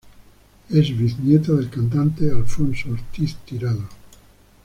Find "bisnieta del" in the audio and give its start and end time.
0.97-1.69